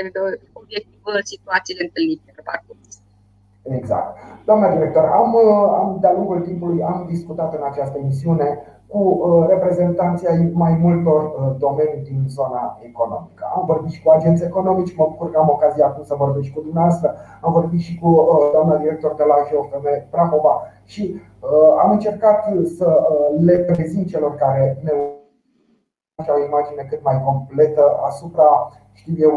obiectiv 0.61 1.03
situațiile 1.33 1.83
întâlnite 1.87 2.31
pe 2.37 2.43
parcurs. 2.51 2.89
Exact. 3.81 4.11
Doamna 4.49 4.69
director, 4.77 5.05
am, 5.21 5.37
am 5.81 5.89
de-a 6.01 6.13
lungul 6.13 6.41
timpului 6.41 6.83
am 6.83 7.07
discutat 7.15 7.51
în 7.59 7.65
această 7.71 7.97
emisiune 7.99 8.49
cu 8.88 8.99
uh, 8.99 9.47
reprezentanții 9.49 10.28
ai 10.28 10.50
mai 10.52 10.78
multor 10.80 11.23
uh, 11.25 11.57
domenii 11.59 12.02
din 12.02 12.25
zona 12.26 12.78
economică. 12.83 13.45
Am 13.54 13.64
vorbit 13.66 13.90
și 13.90 14.02
cu 14.02 14.11
agenți 14.11 14.45
economici, 14.45 14.97
mă 14.97 15.07
bucur 15.09 15.30
că 15.30 15.38
am 15.38 15.49
ocazia 15.49 15.87
acum 15.87 16.04
să 16.04 16.14
vorbesc 16.14 16.45
și 16.45 16.52
cu 16.52 16.61
dumneavoastră. 16.61 17.14
Am 17.40 17.52
vorbit 17.52 17.80
și 17.80 17.99
cu 17.99 18.09
uh, 18.09 18.49
doamna 18.52 18.76
director 18.76 19.14
de 19.14 19.25
la 19.25 19.35
GOFM 19.50 19.87
Prahova 20.11 20.62
și 20.85 21.21
am 21.83 21.90
încercat 21.90 22.45
să 22.76 23.09
le 23.38 23.59
prezint 23.59 24.07
celor 24.07 24.35
care 24.35 24.78
ne 24.83 24.90
o 26.26 26.45
imagine 26.47 26.87
cât 26.88 27.02
mai 27.02 27.23
completă 27.25 27.99
asupra, 28.07 28.71
știu 28.92 29.14
eu, 29.18 29.35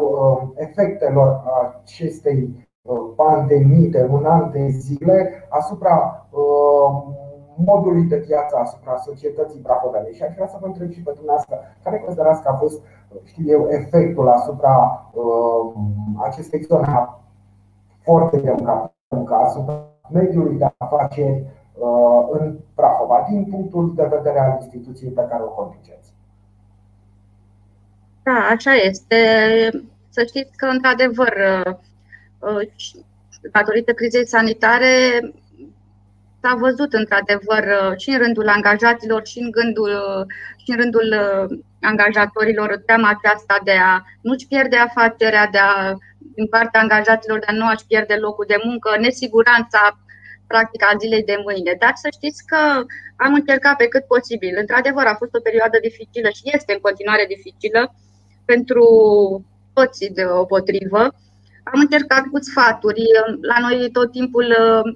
efectelor 0.55 1.43
acestei 1.81 2.69
pandemii 3.15 3.89
de 3.89 4.07
un 4.11 4.25
an 4.25 4.51
de 4.51 4.67
zile 4.67 5.47
asupra 5.49 6.27
modului 7.65 8.03
de 8.03 8.17
viață 8.17 8.55
asupra 8.55 8.95
societății 8.97 9.59
brahovene. 9.59 10.11
Și 10.11 10.23
aș 10.23 10.33
vrea 10.33 10.47
să 10.47 10.57
vă 10.59 10.65
întreb 10.65 10.91
și 10.91 11.01
pe 11.01 11.11
dumneavoastră, 11.15 11.55
care 11.83 11.99
considerați 11.99 12.41
că 12.41 12.49
a 12.49 12.53
fost, 12.53 12.81
știu 13.23 13.45
eu, 13.47 13.67
efectul 13.69 14.27
asupra 14.29 14.75
uh, 15.13 15.73
acestei 16.27 16.61
zone 16.63 17.09
foarte 18.03 18.37
de 18.37 18.55
muncă, 19.09 19.33
asupra 19.33 19.91
mediului 20.09 20.57
de 20.57 20.73
afaceri 20.77 21.43
uh, 21.73 22.27
în 22.31 22.57
Prahova, 22.75 23.25
din 23.29 23.45
punctul 23.45 23.93
de 23.95 24.07
vedere 24.15 24.39
al 24.39 24.57
instituției 24.61 25.11
pe 25.11 25.27
care 25.29 25.43
o 25.43 25.47
conduceți. 25.47 26.13
Da, 28.23 28.47
așa 28.51 28.73
este. 28.73 29.15
Să 30.09 30.23
știți 30.27 30.57
că, 30.57 30.65
într-adevăr, 30.65 31.33
uh, 31.65 31.73
uh, 32.39 32.69
datorită 33.51 33.91
crizei 33.91 34.27
sanitare, 34.27 34.87
s-a 36.41 36.53
văzut 36.65 36.93
într-adevăr 36.93 37.63
uh, 37.79 37.97
și 37.97 38.09
în 38.09 38.17
rândul 38.17 38.47
angajaților 38.47 39.27
și 39.27 39.39
în, 39.39 39.51
gândul, 39.51 39.89
uh, 39.89 40.25
și 40.63 40.69
în 40.71 40.77
rândul 40.81 41.07
uh, 41.23 41.57
angajatorilor 41.81 42.81
teama 42.85 43.09
aceasta 43.09 43.55
de 43.63 43.75
a 43.91 44.01
nu-și 44.21 44.47
pierde 44.47 44.77
afacerea, 44.77 45.47
de 45.47 45.57
a, 45.57 45.93
din 46.35 46.47
partea 46.47 46.81
angajaților 46.81 47.39
de 47.39 47.45
a 47.49 47.53
nu 47.53 47.65
și 47.79 47.85
pierde 47.87 48.15
locul 48.15 48.45
de 48.47 48.59
muncă, 48.63 48.89
nesiguranța 48.99 49.99
practic 50.47 50.83
a 50.83 50.97
zilei 50.99 51.23
de 51.23 51.37
mâine. 51.45 51.73
Dar 51.79 51.93
să 51.95 52.07
știți 52.11 52.45
că 52.45 52.61
am 53.15 53.33
încercat 53.33 53.75
pe 53.77 53.87
cât 53.93 54.05
posibil. 54.05 54.53
Într-adevăr, 54.59 55.05
a 55.05 55.15
fost 55.21 55.33
o 55.35 55.45
perioadă 55.47 55.77
dificilă 55.81 56.29
și 56.37 56.43
este 56.55 56.73
în 56.73 56.79
continuare 56.87 57.25
dificilă 57.35 57.81
pentru 58.45 58.85
toți 59.73 60.05
deopotrivă. 60.17 61.01
Am 61.71 61.79
încercat 61.85 62.23
cu 62.31 62.37
sfaturi. 62.49 63.03
La 63.41 63.57
noi 63.65 63.89
tot 63.91 64.11
timpul, 64.11 64.47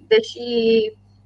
deși 0.07 0.45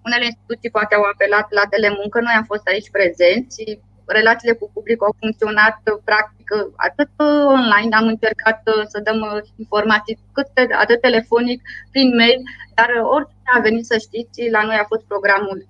unele 0.05 0.25
instituții 0.25 0.75
poate 0.77 0.95
au 0.95 1.03
apelat 1.13 1.47
la 1.59 1.65
telemuncă, 1.69 2.19
noi 2.19 2.35
am 2.37 2.43
fost 2.43 2.67
aici 2.67 2.89
prezenți, 2.97 3.63
relațiile 4.05 4.53
cu 4.53 4.69
public 4.73 5.03
au 5.03 5.15
funcționat 5.19 5.77
practic 6.03 6.47
atât 6.75 7.09
online, 7.55 7.95
am 7.95 8.07
încercat 8.07 8.61
să 8.87 8.99
dăm 8.99 9.19
informații 9.55 10.19
cât 10.33 10.49
atât 10.83 11.01
telefonic, 11.01 11.61
prin 11.91 12.15
mail, 12.15 12.41
dar 12.75 12.89
oricine 13.15 13.51
a 13.55 13.59
venit 13.59 13.85
să 13.85 13.97
știți, 13.97 14.49
la 14.49 14.63
noi 14.63 14.75
a 14.75 14.89
fost 14.91 15.03
programul 15.03 15.67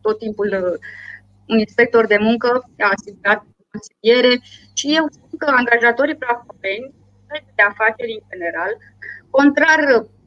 tot 0.00 0.18
timpul 0.18 0.78
un 1.48 1.58
inspector 1.58 2.06
de 2.06 2.18
muncă 2.20 2.48
a 2.78 2.88
asigurat 2.96 3.40
consiliere 3.70 4.32
și 4.78 4.86
eu 4.98 5.04
spun 5.10 5.38
că 5.38 5.46
angajatorii 5.50 6.20
prahoveni, 6.22 6.94
de 7.56 7.62
afaceri 7.62 8.18
în 8.20 8.26
general, 8.30 8.72
contrar 9.30 9.80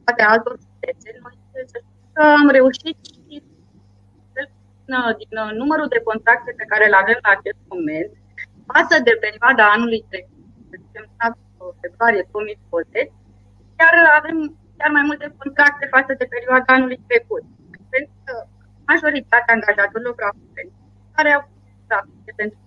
poate 0.04 0.22
altor 0.22 0.54
județe, 0.64 1.08
noi 1.22 1.36
să 1.72 1.78
că 1.78 1.93
am 2.16 2.48
reușit 2.58 2.96
și 3.06 3.42
din 5.20 5.38
numărul 5.60 5.88
de 5.94 6.00
contacte 6.08 6.50
pe 6.56 6.64
care 6.70 6.84
îl 6.86 6.94
avem 7.02 7.18
la 7.22 7.30
acest 7.38 7.60
moment, 7.72 8.10
față 8.72 8.96
de 9.06 9.14
perioada 9.24 9.64
anului 9.76 10.02
trecut, 10.10 10.32
februarie 11.80 12.24
2020, 12.30 13.12
chiar 13.76 13.94
avem 14.18 14.36
chiar 14.78 14.90
mai 14.96 15.04
multe 15.08 15.26
contracte 15.40 15.86
față 15.96 16.12
de 16.20 16.26
perioada 16.34 16.70
anului 16.76 17.00
trecut. 17.08 17.44
Pentru 17.92 18.16
că 18.24 18.34
majoritatea 18.90 19.54
angajatorilor 19.54 20.14
prahoveni 20.14 20.72
care 21.16 21.30
au 21.36 21.42
contracte 21.74 22.32
pentru 22.40 22.58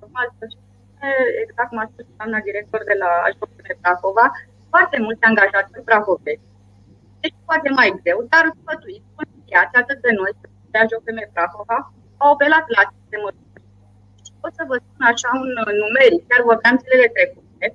normal 0.00 0.28
exact 1.42 1.68
cum 1.68 1.78
a 1.78 1.90
spus 1.92 2.06
doamna 2.16 2.40
director 2.48 2.80
de 2.90 2.96
la 3.02 3.10
Ajutorul 3.26 3.78
Prahova, 3.82 4.26
foarte 4.72 4.96
mulți 5.04 5.26
angajatori 5.30 5.88
prahoveni 5.88 6.48
deci 7.22 7.38
poate 7.48 7.68
mai 7.78 7.88
greu, 8.00 8.18
dar 8.32 8.44
sfătuit, 8.60 9.04
conștiați 9.16 9.76
atât 9.82 9.98
de 10.06 10.12
noi, 10.18 10.32
de 10.70 10.78
AJOFM 10.78 11.18
Prahova, 11.34 11.78
au 12.22 12.28
apelat 12.32 12.64
la 12.74 12.80
aceste 12.84 13.16
măsuri. 13.24 13.62
Și 14.24 14.32
pot 14.42 14.52
să 14.58 14.64
vă 14.70 14.76
spun 14.84 15.04
așa 15.12 15.30
un 15.42 15.50
numeric, 15.82 16.22
chiar 16.28 16.42
vorbeam 16.50 16.76
zilele 16.82 17.08
trecute, 17.14 17.66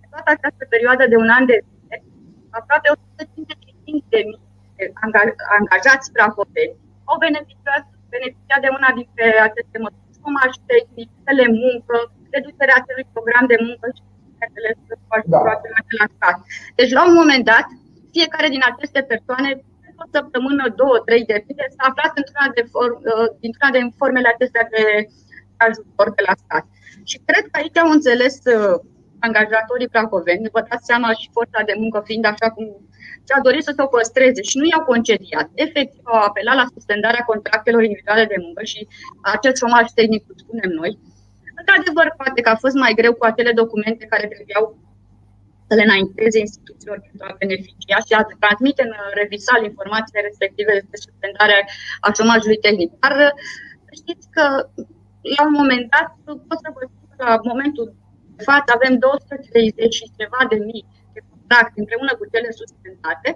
pe 0.00 0.06
toată 0.12 0.30
această 0.36 0.64
perioadă 0.74 1.04
de 1.12 1.16
un 1.24 1.30
an 1.38 1.44
de 1.52 1.58
zile, 1.68 1.96
aproape 2.58 2.88
155 2.90 4.04
de 4.12 4.20
mii 4.28 4.42
de 4.76 4.84
angajați 5.56 6.12
prahoveni 6.14 6.76
au 7.10 7.16
beneficiat, 7.26 7.84
beneficiat 8.16 8.60
de 8.64 8.70
una 8.78 8.90
dintre 8.98 9.26
aceste 9.48 9.76
măsuri, 9.84 10.16
șomaj 10.18 10.52
tehnic, 10.70 11.08
telemuncă, 11.28 11.96
reducerea 12.34 12.78
acelui 12.78 13.06
program 13.14 13.44
de 13.52 13.58
muncă 13.66 13.86
și 13.96 14.02
bineînțeles, 14.32 14.76
cu 14.88 15.14
la 16.00 16.06
stat. 16.16 16.36
Deci, 16.78 16.92
la 16.98 17.02
un 17.08 17.14
moment 17.20 17.44
dat, 17.52 17.66
fiecare 18.16 18.48
din 18.54 18.62
aceste 18.70 19.00
persoane, 19.12 19.50
o 20.02 20.04
săptămână, 20.16 20.64
două, 20.80 20.96
trei 21.08 21.24
de 21.30 21.38
zile, 21.46 21.64
s-a 21.76 21.84
aflat 21.88 22.12
într-una, 22.20 22.46
de 22.56 22.64
for, 22.72 22.88
uh, 23.10 23.28
într-una 23.46 23.70
din 23.76 23.86
formele 24.00 24.28
acestea 24.30 24.64
de 24.74 24.82
ajutor 25.66 26.08
de 26.16 26.22
la 26.28 26.34
stat. 26.42 26.64
Și 27.10 27.16
cred 27.28 27.44
că 27.50 27.54
aici 27.60 27.78
au 27.82 27.90
înțeles 27.96 28.36
uh, 28.54 28.76
angajatorii 29.26 29.92
prahoveni, 29.94 30.54
vă 30.56 30.60
dați 30.68 30.88
seama 30.90 31.08
și 31.20 31.34
forța 31.36 31.60
de 31.68 31.74
muncă 31.82 31.98
fiind 32.08 32.24
așa 32.32 32.48
cum 32.54 32.66
și-a 33.26 33.40
dorit 33.46 33.64
să 33.66 33.72
se 33.74 33.82
o 33.86 33.92
păstreze 33.94 34.42
și 34.50 34.58
nu 34.60 34.66
i-au 34.68 34.84
concediat. 34.92 35.48
Efectiv, 35.64 36.02
au 36.14 36.20
apelat 36.28 36.56
la 36.60 36.70
suspendarea 36.74 37.28
contractelor 37.30 37.82
individuale 37.82 38.24
de 38.32 38.42
muncă 38.44 38.62
și 38.72 38.80
acest 39.34 39.56
șomaj 39.62 39.86
tehnic, 39.98 40.22
spunem 40.42 40.70
noi. 40.80 40.92
Într-adevăr, 41.60 42.06
poate 42.20 42.40
că 42.40 42.50
a 42.50 42.62
fost 42.64 42.76
mai 42.84 42.92
greu 43.00 43.12
cu 43.14 43.24
acele 43.24 43.52
documente 43.62 44.04
care 44.12 44.26
trebuiau 44.34 44.64
să 45.68 45.74
le 45.74 45.86
înainteze 45.88 46.38
instituțiilor 46.46 46.98
pentru 47.06 47.24
a 47.28 47.36
beneficia 47.42 47.98
și 48.06 48.12
a 48.14 48.22
transmite 48.42 48.82
în 48.86 48.92
revisal 49.20 49.60
informațiile 49.70 50.26
respective 50.28 50.72
despre 50.78 50.98
suspendarea 51.06 51.60
a 52.06 52.08
șomajului 52.16 52.62
tehnic. 52.66 52.90
Dar 53.02 53.14
știți 54.00 54.26
că 54.36 54.44
la 55.36 55.42
un 55.48 55.54
moment 55.60 55.84
dat 55.94 56.08
pot 56.48 56.58
să 56.64 56.68
vă 56.74 56.82
spun 56.90 57.08
că 57.16 57.24
la 57.30 57.36
momentul 57.52 57.86
de 58.36 58.42
față 58.50 58.68
avem 58.74 58.94
230 58.98 59.94
și 59.98 60.14
ceva 60.18 60.40
de 60.52 60.58
mii 60.70 60.86
de 61.14 61.20
contracte 61.30 61.78
împreună 61.80 62.12
cu 62.16 62.24
cele 62.32 62.50
suspendate, 62.60 63.28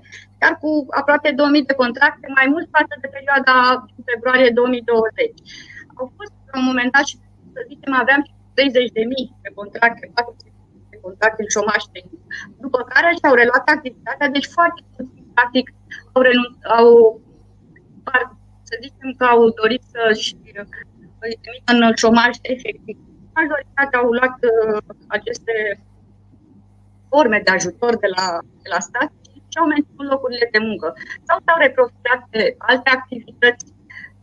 iar 0.43 0.53
cu 0.63 0.71
aproape 1.01 1.31
2000 1.31 1.71
de 1.71 1.81
contracte 1.83 2.27
mai 2.39 2.47
mult 2.55 2.69
față 2.77 2.95
de 3.03 3.09
perioada 3.17 3.55
din 3.95 4.05
februarie 4.11 4.51
2020. 4.51 5.35
Au 5.99 6.07
fost 6.17 6.35
la 6.51 6.59
un 6.61 6.67
moment 6.71 6.91
dat 6.97 7.05
și 7.11 7.17
să 7.55 7.61
zicem 7.71 7.93
aveam 8.03 8.21
30 8.55 8.97
de 8.99 9.05
mii 9.13 9.29
de 9.45 9.51
contracte, 9.59 10.05
40 10.15 10.48
de 10.99 11.05
contracte 11.07 11.43
în 11.43 11.53
șomaș 11.55 11.83
tehnic, 11.95 12.21
după 12.65 12.79
care 12.93 13.09
și-au 13.19 13.35
reluat 13.41 13.65
activitatea, 13.69 14.29
deci 14.37 14.49
foarte 14.57 14.81
puțin, 14.97 15.25
practic, 15.35 15.67
au 16.15 16.23
renunțat, 16.29 16.71
au, 16.79 16.89
să 18.69 18.75
zicem 18.85 19.09
că 19.19 19.25
au 19.25 19.43
dorit 19.61 19.83
să-și 19.95 20.31
în 21.73 21.93
șomaj 22.03 22.33
efectiv. 22.55 22.97
Majoritatea 23.41 23.99
au 24.03 24.11
luat 24.19 24.37
uh, 24.53 24.83
aceste 25.17 25.55
forme 27.09 27.39
de 27.45 27.51
ajutor 27.51 27.93
de 28.05 28.09
la, 28.17 28.27
de 28.63 28.69
la 28.75 28.81
stat 28.89 29.11
și 29.51 29.59
au 29.59 29.67
menținut 29.67 30.07
locurile 30.13 30.49
de 30.55 30.61
muncă. 30.69 30.89
Sau 31.27 31.37
s-au 31.45 31.59
reprofitat 31.67 32.21
de 32.31 32.55
alte 32.59 32.89
activități, 32.99 33.67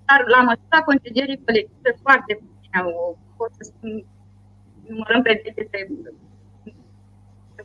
dar 0.07 0.19
la 0.33 0.39
măsura 0.49 0.87
concedierii 0.89 1.43
colective 1.45 1.91
foarte 2.01 2.31
puține 2.41 2.77
au 2.83 3.17
pot 3.37 3.51
să 3.57 3.63
spun, 3.71 3.91
numărăm 4.87 5.21
pe 5.21 5.41
degete 5.43 5.79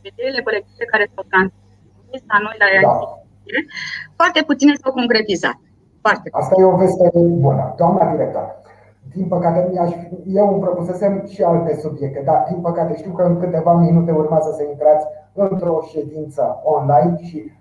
concedierile 0.00 0.42
colective 0.48 0.84
care 0.92 1.04
s-au 1.12 1.24
transmis 1.32 2.22
la 2.32 2.38
noi 2.44 2.56
la 2.62 2.68
da. 2.86 2.92
foarte 4.18 4.40
puține 4.50 4.74
s-au 4.80 4.92
concretizat. 5.00 5.56
Foarte 6.04 6.28
Asta 6.40 6.54
e 6.58 6.72
o 6.74 6.76
veste 6.82 7.06
bună. 7.44 7.64
Doamna 7.80 8.04
director, 8.12 8.46
din 9.14 9.26
păcate, 9.34 9.58
eu 10.40 10.46
îmi 10.52 10.60
propusesem 10.66 11.12
și 11.32 11.42
alte 11.42 11.72
subiecte, 11.84 12.20
dar 12.24 12.46
din 12.50 12.60
păcate 12.60 12.96
știu 12.96 13.12
că 13.12 13.22
în 13.22 13.40
câteva 13.42 13.72
minute 13.74 14.10
urmează 14.12 14.50
să 14.56 14.62
intrați 14.62 15.06
într-o 15.32 15.76
ședință 15.92 16.60
online 16.64 17.16
și 17.22 17.52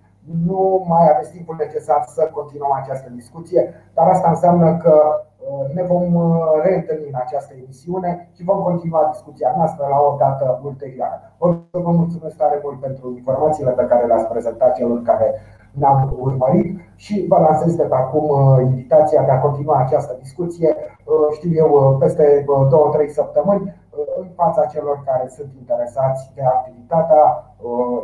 nu 0.46 0.86
mai 0.88 1.10
aveți 1.10 1.32
timpul 1.32 1.56
necesar 1.60 2.04
să 2.08 2.30
continuăm 2.34 2.72
această 2.72 3.10
discuție, 3.10 3.74
dar 3.94 4.08
asta 4.08 4.30
înseamnă 4.30 4.78
că 4.78 4.96
uh, 5.38 5.74
ne 5.74 5.84
vom 5.84 6.14
uh, 6.14 6.32
reîntâlni 6.64 7.08
în 7.08 7.20
această 7.24 7.54
emisiune 7.54 8.30
și 8.36 8.44
vom 8.44 8.60
continua 8.64 9.10
discuția 9.12 9.54
noastră 9.58 9.88
la 9.90 10.00
o 10.00 10.16
dată 10.18 10.60
ulterioară. 10.64 11.34
O 11.38 11.52
să 11.52 11.78
vă 11.78 11.92
mulțumesc 11.92 12.36
tare 12.36 12.60
mult 12.64 12.80
pentru 12.80 13.14
informațiile 13.16 13.72
pe 13.72 13.86
care 13.86 14.06
le-ați 14.06 14.28
prezentat 14.28 14.76
celor 14.76 15.02
care 15.02 15.36
ne-am 15.72 16.16
urmărit 16.20 16.80
și 16.96 17.26
vă 17.28 17.38
lansez 17.38 17.76
de 17.76 17.84
pe 17.84 17.96
acum 17.96 18.30
uh, 18.30 18.62
invitația 18.62 19.24
de 19.24 19.32
a 19.32 19.40
continua 19.40 19.78
această 19.80 20.18
discuție, 20.22 20.76
uh, 20.78 21.36
știu 21.36 21.52
eu, 21.54 21.70
uh, 21.72 21.96
peste 22.00 22.46
2-3 22.48 23.08
săptămâni, 23.08 23.78
în 24.20 24.28
fața 24.36 24.66
celor 24.66 25.02
care 25.06 25.28
sunt 25.28 25.50
interesați 25.60 26.32
de 26.36 26.42
activitatea 26.44 27.49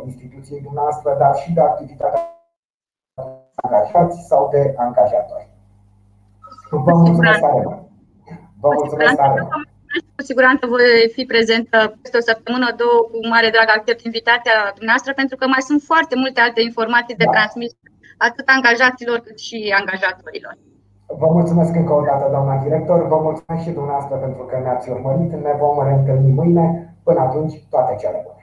instituției 0.04 0.60
dumneavoastră, 0.60 1.16
dar 1.18 1.36
și 1.36 1.52
de 1.52 1.60
activitatea 1.60 2.20
angajați 3.54 4.26
sau 4.30 4.48
de 4.52 4.74
angajatori. 4.76 5.48
Vă 6.70 6.92
mulțumesc 6.94 7.40
tare 7.40 7.60
mult! 7.64 7.82
Vă 8.60 8.68
mulțumesc 8.78 9.14
tare 9.14 9.40
mult! 9.40 9.64
Cu 10.16 10.22
siguranță 10.30 10.62
voi 10.74 10.88
fi 11.16 11.22
prezentă 11.32 11.78
peste 12.02 12.16
o 12.20 12.28
săptămână, 12.30 12.66
două, 12.80 12.98
cu 13.10 13.16
mare 13.32 13.48
drag 13.56 13.68
accept 13.70 14.00
invitația 14.10 14.56
dumneavoastră, 14.78 15.12
pentru 15.20 15.36
că 15.36 15.44
mai 15.54 15.62
sunt 15.68 15.80
foarte 15.90 16.14
multe 16.22 16.40
alte 16.40 16.60
informații 16.70 17.20
de 17.20 17.28
da. 17.28 17.34
transmis 17.36 17.72
atât 18.28 18.46
angajaților 18.56 19.18
cât 19.26 19.38
și 19.46 19.58
angajatorilor. 19.80 20.54
Vă 21.22 21.28
mulțumesc 21.36 21.72
încă 21.80 21.92
o 22.00 22.02
dată, 22.10 22.24
doamna 22.34 22.56
director, 22.66 22.98
vă 23.12 23.18
mulțumesc 23.26 23.62
și 23.66 23.76
dumneavoastră 23.78 24.16
pentru 24.24 24.42
că 24.48 24.54
ne-ați 24.58 24.90
urmărit. 24.94 25.30
Ne 25.46 25.54
vom 25.62 25.76
reîntâlni 25.86 26.32
mâine. 26.40 26.64
Până 27.06 27.20
atunci, 27.20 27.54
toate 27.70 27.92
cele 28.02 28.18
bune! 28.24 28.35